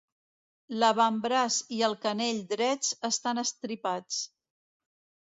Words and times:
L'avantbraç 0.83 1.59
i 1.77 1.83
el 1.89 1.97
canell 2.07 2.41
drets 2.57 2.93
estan 3.13 3.45
estripats. 3.47 4.27